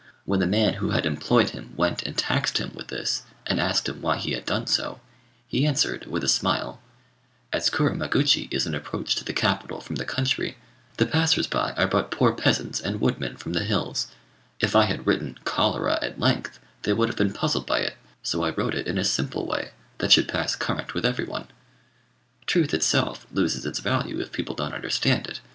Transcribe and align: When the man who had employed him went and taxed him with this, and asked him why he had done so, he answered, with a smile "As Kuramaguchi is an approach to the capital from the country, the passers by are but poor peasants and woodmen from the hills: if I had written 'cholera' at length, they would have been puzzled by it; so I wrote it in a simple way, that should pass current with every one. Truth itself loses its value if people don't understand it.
When 0.25 0.39
the 0.39 0.47
man 0.47 0.73
who 0.81 0.89
had 0.89 1.05
employed 1.05 1.51
him 1.51 1.75
went 1.77 2.01
and 2.01 2.17
taxed 2.17 2.57
him 2.57 2.71
with 2.73 2.87
this, 2.87 3.21
and 3.45 3.59
asked 3.59 3.87
him 3.87 4.01
why 4.01 4.17
he 4.17 4.31
had 4.31 4.47
done 4.47 4.65
so, 4.65 4.99
he 5.47 5.63
answered, 5.63 6.07
with 6.07 6.23
a 6.23 6.27
smile 6.27 6.81
"As 7.53 7.69
Kuramaguchi 7.69 8.47
is 8.49 8.65
an 8.65 8.73
approach 8.73 9.13
to 9.17 9.23
the 9.23 9.31
capital 9.31 9.79
from 9.79 9.97
the 9.97 10.03
country, 10.05 10.57
the 10.97 11.05
passers 11.05 11.45
by 11.45 11.73
are 11.73 11.85
but 11.85 12.09
poor 12.09 12.31
peasants 12.33 12.81
and 12.81 12.99
woodmen 12.99 13.37
from 13.37 13.53
the 13.53 13.63
hills: 13.63 14.07
if 14.59 14.75
I 14.75 14.85
had 14.85 15.05
written 15.05 15.37
'cholera' 15.43 16.01
at 16.03 16.19
length, 16.19 16.57
they 16.81 16.93
would 16.93 17.07
have 17.07 17.15
been 17.17 17.31
puzzled 17.31 17.67
by 17.67 17.81
it; 17.81 17.93
so 18.23 18.41
I 18.43 18.49
wrote 18.55 18.73
it 18.73 18.87
in 18.87 18.97
a 18.97 19.03
simple 19.03 19.45
way, 19.45 19.69
that 19.99 20.11
should 20.11 20.27
pass 20.27 20.55
current 20.55 20.95
with 20.95 21.05
every 21.05 21.25
one. 21.25 21.47
Truth 22.47 22.73
itself 22.73 23.27
loses 23.31 23.67
its 23.67 23.77
value 23.77 24.19
if 24.19 24.31
people 24.31 24.55
don't 24.55 24.73
understand 24.73 25.27
it. 25.27 25.41